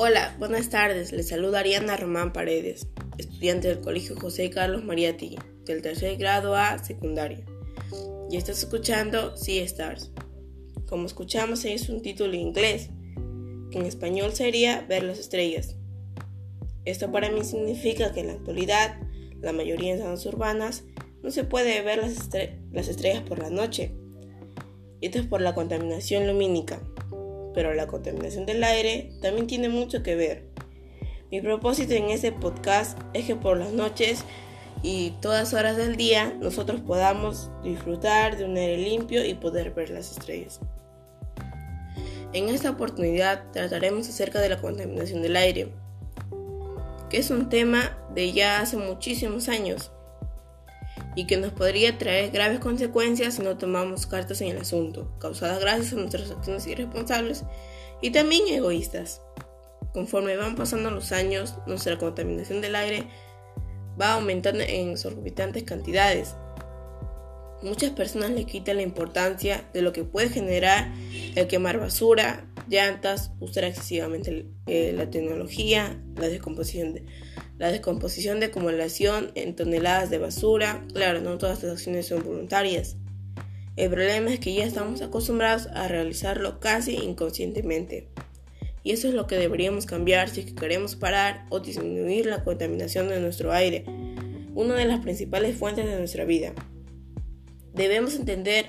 Hola, 0.00 0.36
buenas 0.38 0.70
tardes. 0.70 1.10
Les 1.10 1.26
saluda 1.26 1.58
Ariana 1.58 1.96
Román 1.96 2.32
Paredes, 2.32 2.86
estudiante 3.18 3.66
del 3.66 3.80
Colegio 3.80 4.14
José 4.14 4.48
Carlos 4.48 4.84
Mariati, 4.84 5.36
del 5.64 5.82
tercer 5.82 6.16
grado 6.16 6.54
A 6.54 6.78
secundaria. 6.78 7.44
Y 8.30 8.36
estás 8.36 8.60
escuchando 8.60 9.36
Sea 9.36 9.64
Stars. 9.64 10.12
Como 10.86 11.06
escuchamos, 11.06 11.64
es 11.64 11.88
un 11.88 12.00
título 12.00 12.34
en 12.34 12.42
inglés, 12.42 12.90
que 13.72 13.78
en 13.78 13.86
español 13.86 14.30
sería 14.34 14.82
Ver 14.82 15.02
las 15.02 15.18
estrellas. 15.18 15.74
Esto 16.84 17.10
para 17.10 17.32
mí 17.32 17.42
significa 17.42 18.12
que 18.12 18.20
en 18.20 18.28
la 18.28 18.34
actualidad, 18.34 19.00
la 19.40 19.52
mayoría 19.52 19.94
en 19.94 19.98
zonas 19.98 20.24
urbanas, 20.26 20.84
no 21.24 21.32
se 21.32 21.42
puede 21.42 21.82
ver 21.82 21.98
las, 21.98 22.30
las 22.70 22.86
estrellas 22.86 23.24
por 23.24 23.40
la 23.40 23.50
noche. 23.50 23.96
Y 25.00 25.06
esto 25.06 25.18
es 25.18 25.26
por 25.26 25.40
la 25.40 25.56
contaminación 25.56 26.28
lumínica 26.28 26.80
pero 27.58 27.74
la 27.74 27.88
contaminación 27.88 28.46
del 28.46 28.62
aire 28.62 29.10
también 29.20 29.48
tiene 29.48 29.68
mucho 29.68 30.04
que 30.04 30.14
ver. 30.14 30.44
Mi 31.32 31.40
propósito 31.40 31.92
en 31.92 32.08
este 32.10 32.30
podcast 32.30 32.96
es 33.14 33.26
que 33.26 33.34
por 33.34 33.56
las 33.58 33.72
noches 33.72 34.22
y 34.80 35.10
todas 35.20 35.54
horas 35.54 35.76
del 35.76 35.96
día 35.96 36.36
nosotros 36.38 36.80
podamos 36.80 37.50
disfrutar 37.64 38.36
de 38.36 38.44
un 38.44 38.56
aire 38.56 38.76
limpio 38.76 39.24
y 39.24 39.34
poder 39.34 39.72
ver 39.72 39.90
las 39.90 40.12
estrellas. 40.12 40.60
En 42.32 42.48
esta 42.48 42.70
oportunidad 42.70 43.50
trataremos 43.50 44.08
acerca 44.08 44.38
de 44.38 44.50
la 44.50 44.60
contaminación 44.60 45.20
del 45.20 45.34
aire, 45.34 45.72
que 47.10 47.18
es 47.18 47.28
un 47.32 47.48
tema 47.48 47.98
de 48.14 48.32
ya 48.32 48.60
hace 48.60 48.76
muchísimos 48.76 49.48
años 49.48 49.90
y 51.18 51.24
que 51.26 51.36
nos 51.36 51.52
podría 51.52 51.98
traer 51.98 52.30
graves 52.30 52.60
consecuencias 52.60 53.34
si 53.34 53.42
no 53.42 53.58
tomamos 53.58 54.06
cartas 54.06 54.40
en 54.40 54.52
el 54.52 54.58
asunto, 54.58 55.18
causadas 55.18 55.58
gracias 55.58 55.92
a 55.92 55.96
nuestras 55.96 56.30
acciones 56.30 56.64
irresponsables 56.68 57.42
y 58.00 58.10
también 58.12 58.46
egoístas. 58.46 59.20
Conforme 59.92 60.36
van 60.36 60.54
pasando 60.54 60.92
los 60.92 61.10
años, 61.10 61.56
nuestra 61.66 61.98
contaminación 61.98 62.60
del 62.60 62.76
aire 62.76 63.08
va 64.00 64.12
aumentando 64.12 64.60
en 64.60 64.90
exorbitantes 64.90 65.64
cantidades. 65.64 66.36
Muchas 67.62 67.90
personas 67.90 68.30
le 68.30 68.44
quitan 68.44 68.76
la 68.76 68.82
importancia 68.82 69.68
de 69.72 69.82
lo 69.82 69.92
que 69.92 70.04
puede 70.04 70.28
generar 70.28 70.92
el 71.34 71.48
quemar 71.48 71.80
basura, 71.80 72.47
llantas, 72.68 73.32
usar 73.40 73.64
excesivamente 73.64 74.46
eh, 74.66 74.92
la 74.94 75.10
tecnología, 75.10 76.02
la 76.16 76.28
descomposición 76.28 76.94
de, 76.94 77.04
la 77.58 77.72
descomposición 77.72 78.40
de 78.40 78.46
acumulación 78.46 79.32
en 79.34 79.56
toneladas 79.56 80.10
de 80.10 80.18
basura. 80.18 80.84
Claro, 80.92 81.20
no 81.20 81.38
todas 81.38 81.62
las 81.62 81.72
acciones 81.72 82.06
son 82.06 82.22
voluntarias. 82.22 82.96
El 83.76 83.90
problema 83.90 84.32
es 84.32 84.40
que 84.40 84.54
ya 84.54 84.64
estamos 84.64 85.02
acostumbrados 85.02 85.68
a 85.68 85.88
realizarlo 85.88 86.60
casi 86.60 86.96
inconscientemente. 86.96 88.08
Y 88.82 88.92
eso 88.92 89.08
es 89.08 89.14
lo 89.14 89.26
que 89.26 89.36
deberíamos 89.36 89.86
cambiar 89.86 90.30
si 90.30 90.44
queremos 90.44 90.96
parar 90.96 91.46
o 91.50 91.60
disminuir 91.60 92.26
la 92.26 92.42
contaminación 92.42 93.08
de 93.08 93.20
nuestro 93.20 93.52
aire, 93.52 93.84
una 94.54 94.74
de 94.74 94.84
las 94.84 95.00
principales 95.00 95.56
fuentes 95.56 95.84
de 95.84 95.96
nuestra 95.96 96.24
vida. 96.24 96.54
Debemos 97.74 98.14
entender 98.14 98.66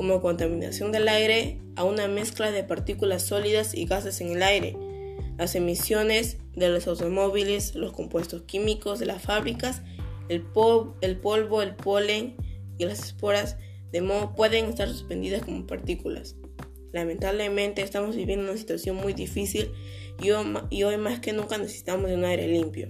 como 0.00 0.22
contaminación 0.22 0.92
del 0.92 1.08
aire 1.08 1.58
a 1.76 1.84
una 1.84 2.08
mezcla 2.08 2.50
de 2.50 2.64
partículas 2.64 3.20
sólidas 3.20 3.74
y 3.74 3.84
gases 3.84 4.22
en 4.22 4.30
el 4.30 4.42
aire, 4.42 4.74
las 5.36 5.54
emisiones 5.54 6.38
de 6.54 6.70
los 6.70 6.86
automóviles, 6.86 7.74
los 7.74 7.92
compuestos 7.92 8.40
químicos 8.44 8.98
de 8.98 9.04
las 9.04 9.20
fábricas, 9.20 9.82
el, 10.30 10.46
el 11.02 11.16
polvo, 11.18 11.60
el 11.60 11.76
polen 11.76 12.34
y 12.78 12.86
las 12.86 13.00
esporas 13.00 13.58
de 13.92 14.00
modo 14.00 14.34
pueden 14.34 14.70
estar 14.70 14.88
suspendidas 14.88 15.42
como 15.42 15.66
partículas. 15.66 16.34
Lamentablemente 16.94 17.82
estamos 17.82 18.16
viviendo 18.16 18.46
una 18.50 18.56
situación 18.56 18.96
muy 18.96 19.12
difícil 19.12 19.70
y 20.22 20.82
hoy 20.82 20.96
más 20.96 21.20
que 21.20 21.34
nunca 21.34 21.58
necesitamos 21.58 22.08
de 22.08 22.16
un 22.16 22.24
aire 22.24 22.48
limpio 22.48 22.88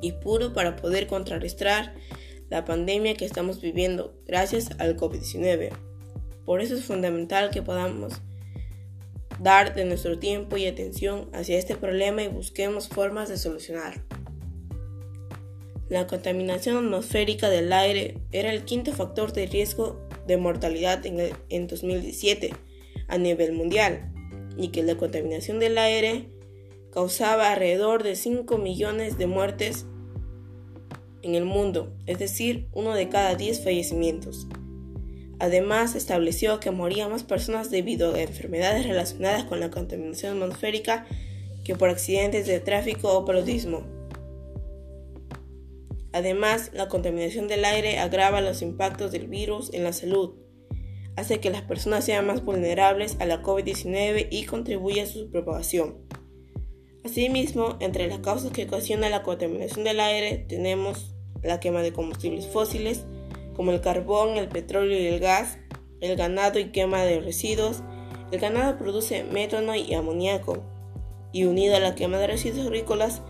y 0.00 0.12
puro 0.12 0.54
para 0.54 0.74
poder 0.74 1.06
contrarrestar 1.06 1.94
la 2.48 2.64
pandemia 2.64 3.14
que 3.14 3.26
estamos 3.26 3.60
viviendo 3.60 4.18
gracias 4.26 4.70
al 4.78 4.96
COVID-19. 4.96 5.91
Por 6.44 6.60
eso 6.60 6.74
es 6.74 6.84
fundamental 6.84 7.50
que 7.50 7.62
podamos 7.62 8.20
dar 9.40 9.74
de 9.74 9.84
nuestro 9.84 10.18
tiempo 10.18 10.56
y 10.56 10.66
atención 10.66 11.28
hacia 11.32 11.58
este 11.58 11.76
problema 11.76 12.22
y 12.22 12.28
busquemos 12.28 12.88
formas 12.88 13.28
de 13.28 13.38
solucionarlo. 13.38 14.02
La 15.88 16.06
contaminación 16.06 16.76
atmosférica 16.76 17.50
del 17.50 17.72
aire 17.72 18.18
era 18.30 18.50
el 18.52 18.64
quinto 18.64 18.92
factor 18.92 19.32
de 19.32 19.46
riesgo 19.46 20.00
de 20.26 20.36
mortalidad 20.36 21.04
en, 21.04 21.32
en 21.48 21.66
2017 21.66 22.54
a 23.08 23.18
nivel 23.18 23.52
mundial 23.52 24.10
y 24.56 24.68
que 24.68 24.82
la 24.82 24.96
contaminación 24.96 25.58
del 25.58 25.76
aire 25.78 26.28
causaba 26.92 27.52
alrededor 27.52 28.02
de 28.02 28.16
5 28.16 28.58
millones 28.58 29.18
de 29.18 29.26
muertes 29.26 29.86
en 31.22 31.34
el 31.34 31.44
mundo, 31.44 31.94
es 32.06 32.18
decir, 32.18 32.68
uno 32.72 32.94
de 32.94 33.08
cada 33.08 33.34
10 33.34 33.64
fallecimientos. 33.64 34.46
Además, 35.42 35.96
estableció 35.96 36.60
que 36.60 36.70
morían 36.70 37.10
más 37.10 37.24
personas 37.24 37.68
debido 37.68 38.14
a 38.14 38.22
enfermedades 38.22 38.86
relacionadas 38.86 39.42
con 39.42 39.58
la 39.58 39.72
contaminación 39.72 40.40
atmosférica 40.40 41.04
que 41.64 41.74
por 41.74 41.88
accidentes 41.88 42.46
de 42.46 42.60
tráfico 42.60 43.12
o 43.12 43.24
paludismo. 43.24 43.82
Además, 46.12 46.70
la 46.72 46.86
contaminación 46.86 47.48
del 47.48 47.64
aire 47.64 47.98
agrava 47.98 48.40
los 48.40 48.62
impactos 48.62 49.10
del 49.10 49.26
virus 49.26 49.74
en 49.74 49.82
la 49.82 49.92
salud, 49.92 50.36
hace 51.16 51.40
que 51.40 51.50
las 51.50 51.62
personas 51.62 52.04
sean 52.04 52.24
más 52.24 52.44
vulnerables 52.44 53.16
a 53.18 53.26
la 53.26 53.42
COVID-19 53.42 54.28
y 54.30 54.44
contribuye 54.44 55.00
a 55.00 55.06
su 55.06 55.28
propagación. 55.28 56.06
Asimismo, 57.02 57.78
entre 57.80 58.06
las 58.06 58.20
causas 58.20 58.52
que 58.52 58.66
ocasiona 58.66 59.10
la 59.10 59.24
contaminación 59.24 59.82
del 59.82 59.98
aire 59.98 60.46
tenemos 60.48 61.16
la 61.42 61.58
quema 61.58 61.82
de 61.82 61.92
combustibles 61.92 62.46
fósiles, 62.46 63.06
como 63.54 63.72
el 63.72 63.80
carbón, 63.80 64.36
el 64.36 64.48
petróleo 64.48 64.98
y 64.98 65.06
el 65.06 65.20
gas, 65.20 65.58
el 66.00 66.16
ganado 66.16 66.58
y 66.58 66.70
quema 66.72 67.02
de 67.02 67.20
residuos. 67.20 67.82
El 68.30 68.40
ganado 68.40 68.78
produce 68.78 69.24
metano 69.24 69.74
y 69.74 69.94
amoníaco, 69.94 70.62
y 71.32 71.44
unido 71.44 71.76
a 71.76 71.80
la 71.80 71.94
quema 71.94 72.18
de 72.18 72.26
residuos 72.26 72.66
agrícolas 72.66 73.22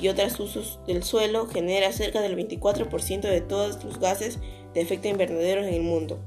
y 0.00 0.08
otros 0.08 0.40
usos 0.40 0.80
del 0.86 1.02
suelo, 1.02 1.46
genera 1.46 1.92
cerca 1.92 2.20
del 2.20 2.36
24% 2.36 3.20
de 3.20 3.40
todos 3.40 3.84
los 3.84 3.98
gases 3.98 4.38
de 4.74 4.80
efecto 4.80 5.08
invernadero 5.08 5.62
en 5.62 5.72
el 5.72 5.82
mundo. 5.82 6.18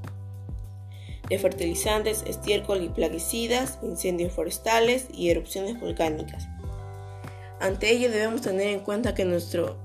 De 1.29 1.39
fertilizantes, 1.39 2.23
estiércol 2.27 2.83
y 2.83 2.89
plaguicidas, 2.89 3.79
incendios 3.81 4.31
forestales 4.31 5.07
y 5.11 5.29
erupciones 5.29 5.79
volcánicas. 5.79 6.47
Ante 7.59 7.89
ello 7.89 8.11
debemos 8.11 8.41
tener 8.41 8.67
en 8.67 8.81
cuenta 8.81 9.15
que, 9.15 9.25
nuestro, 9.25 9.75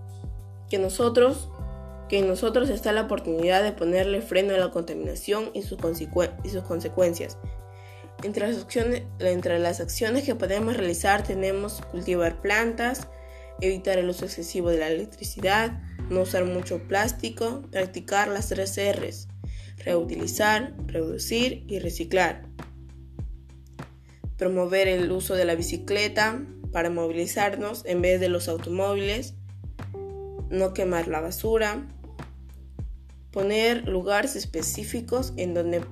que 0.69 0.78
nosotros 0.78 1.48
que 2.10 2.19
en 2.19 2.26
nosotros 2.26 2.71
está 2.71 2.91
la 2.91 3.03
oportunidad 3.03 3.62
de 3.62 3.71
ponerle 3.71 4.21
freno 4.21 4.53
a 4.53 4.59
la 4.59 4.72
contaminación 4.72 5.50
y 5.54 5.62
sus, 5.62 5.78
y 6.43 6.48
sus 6.48 6.65
consecuencias. 6.65 7.38
Entre 8.25 8.48
las, 8.48 8.66
entre 9.21 9.60
las 9.60 9.81
acciones 9.81 10.25
que 10.25 10.34
podemos 10.34 10.76
realizar 10.76 11.22
tenemos 11.22 11.81
cultivar 11.93 12.43
plantas, 12.43 13.06
evitar 13.60 13.97
el 13.98 14.09
uso 14.09 14.25
excesivo 14.25 14.71
de 14.71 14.78
la 14.78 14.88
electricidad, 14.88 15.81
no 16.10 16.22
usar 16.22 16.44
mucho 16.47 16.81
plástico, 16.88 17.62
practicar 17.71 18.27
las 18.27 18.48
tres 18.48 18.77
R's, 18.77 19.28
reutilizar, 19.77 20.75
reducir 20.87 21.65
y 21.69 21.78
reciclar. 21.78 22.42
Promover 24.37 24.88
el 24.88 25.12
uso 25.12 25.37
de 25.37 25.44
la 25.44 25.54
bicicleta 25.54 26.44
para 26.72 26.91
movilizarnos 26.91 27.84
en 27.87 28.03
vez 28.03 28.19
de 28.19 28.28
los 28.28 28.48
automóviles, 28.48 29.34
no 30.50 30.75
quemar 30.75 31.06
la 31.06 31.21
basura, 31.21 31.87
poner 33.32 33.86
lugares 33.88 34.36
específicos 34.36 35.32
en 35.36 35.54
donde 35.54 35.82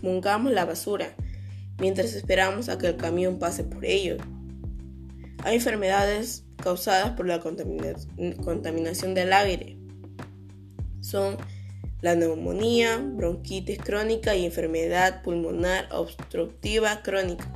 pongamos 0.00 0.52
la 0.52 0.64
basura 0.64 1.14
mientras 1.78 2.14
esperamos 2.14 2.68
a 2.68 2.78
que 2.78 2.88
el 2.88 2.96
camión 2.96 3.38
pase 3.38 3.64
por 3.64 3.84
ello. 3.84 4.16
Hay 5.44 5.56
enfermedades 5.56 6.44
causadas 6.62 7.12
por 7.12 7.26
la 7.26 7.40
contaminación 7.40 9.14
del 9.14 9.32
aire. 9.32 9.78
Son 11.00 11.38
la 12.02 12.14
neumonía, 12.14 12.98
bronquitis 12.98 13.78
crónica 13.78 14.34
y 14.34 14.44
enfermedad 14.44 15.22
pulmonar 15.22 15.88
obstructiva 15.92 17.02
crónica, 17.02 17.50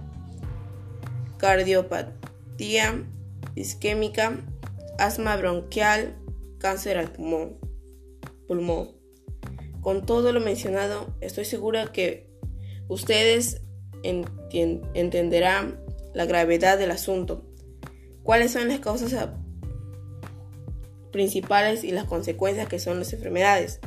cardiopatía 1.39 3.05
isquémica, 3.55 4.41
asma 4.99 5.37
bronquial, 5.37 6.17
cáncer 6.59 6.99
al 6.99 7.11
pulmón. 7.13 7.59
pulmón. 8.47 8.94
Con 9.85 10.07
todo 10.07 10.33
lo 10.33 10.41
mencionado, 10.41 11.15
estoy 11.21 11.45
segura 11.45 11.93
que 11.93 12.27
ustedes 12.89 13.61
entenderán 14.03 15.79
la 16.15 16.25
gravedad 16.25 16.79
del 16.79 16.91
asunto, 16.91 17.45
cuáles 18.23 18.53
son 18.53 18.69
las 18.69 18.81
causas 18.81 19.15
principales 21.13 21.85
y 21.85 21.91
las 21.91 22.05
consecuencias 22.05 22.67
que 22.67 22.79
son 22.79 22.99
las 22.99 23.13
enfermedades, 23.13 23.81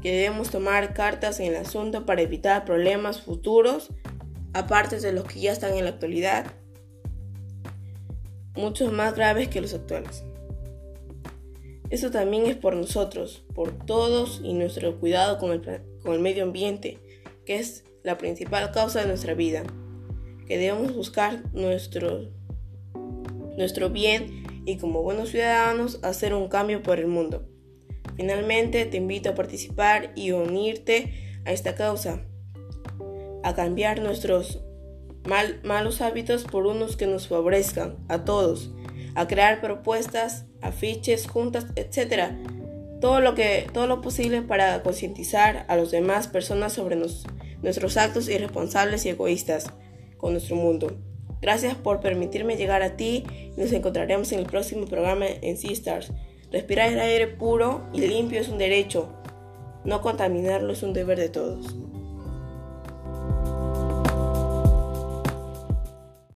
que 0.00 0.12
debemos 0.12 0.50
tomar 0.50 0.94
cartas 0.94 1.40
en 1.40 1.46
el 1.46 1.56
asunto 1.56 2.06
para 2.06 2.22
evitar 2.22 2.64
problemas 2.64 3.20
futuros, 3.20 3.90
aparte 4.52 5.00
de 5.00 5.12
los 5.12 5.24
que 5.24 5.40
ya 5.40 5.50
están 5.50 5.74
en 5.74 5.84
la 5.84 5.90
actualidad. 5.90 6.46
muchos 8.54 8.92
más 8.92 9.16
graves 9.16 9.48
que 9.48 9.60
los 9.60 9.74
actuales. 9.74 10.22
Eso 11.90 12.10
también 12.10 12.46
es 12.46 12.56
por 12.56 12.74
nosotros, 12.74 13.44
por 13.54 13.72
todos 13.86 14.40
y 14.42 14.54
nuestro 14.54 14.98
cuidado 14.98 15.38
con 15.38 15.52
el, 15.52 16.20
medio 16.20 16.42
ambiente, 16.42 16.98
que 17.44 17.56
es 17.56 17.84
la 18.02 18.18
principal 18.18 18.72
causa 18.72 19.00
de 19.00 19.06
nuestra 19.06 19.34
vida, 19.34 19.62
que 20.46 20.58
debemos 20.58 20.94
buscar 20.94 21.44
nuestro 21.52 22.30
bien 23.90 24.44
y 24.64 24.78
como 24.78 25.02
buenos 25.02 25.30
ciudadanos 25.30 26.00
hacer 26.02 26.34
un 26.34 26.48
cambio 26.48 26.82
por 26.82 26.98
el 26.98 27.06
mundo. 27.06 27.48
Finalmente 28.16 28.84
te 28.86 28.96
invito 28.96 29.30
a 29.30 29.34
participar 29.34 30.12
y 30.16 30.32
unirte 30.32 31.40
a 31.44 31.52
esta 31.52 31.74
causa, 31.74 32.26
a 33.44 33.54
cambiar 33.54 34.00
nuestros 34.00 34.60
malos 35.62 36.00
hábitos 36.00 36.44
por 36.44 36.66
unos 36.66 36.96
que 36.96 37.06
nos 37.06 37.28
favorezcan 37.28 37.96
a 38.08 38.24
todos, 38.24 38.72
a 39.16 39.26
crear 39.26 39.60
propuestas, 39.60 40.44
afiches, 40.60 41.26
juntas, 41.26 41.66
etc. 41.74 42.34
Todo 43.00 43.20
lo, 43.20 43.34
que, 43.34 43.66
todo 43.72 43.86
lo 43.86 44.02
posible 44.02 44.42
para 44.42 44.82
concientizar 44.82 45.64
a 45.68 45.76
las 45.76 45.90
demás 45.90 46.28
personas 46.28 46.74
sobre 46.74 46.96
nuestros 47.62 47.96
actos 47.96 48.28
irresponsables 48.28 49.04
y 49.06 49.08
egoístas 49.08 49.72
con 50.18 50.32
nuestro 50.32 50.56
mundo. 50.56 50.98
Gracias 51.40 51.74
por 51.74 52.00
permitirme 52.00 52.56
llegar 52.56 52.82
a 52.82 52.96
ti 52.96 53.24
y 53.56 53.60
nos 53.60 53.72
encontraremos 53.72 54.32
en 54.32 54.40
el 54.40 54.46
próximo 54.46 54.86
programa 54.86 55.26
en 55.26 55.56
Sea 55.56 55.72
Stars. 55.72 56.12
Respirar 56.52 56.92
el 56.92 57.00
aire 57.00 57.26
puro 57.26 57.86
y 57.92 58.06
limpio 58.06 58.40
es 58.40 58.48
un 58.48 58.58
derecho. 58.58 59.12
No 59.84 60.02
contaminarlo 60.02 60.72
es 60.72 60.82
un 60.82 60.92
deber 60.92 61.18
de 61.18 61.28
todos. 61.28 61.74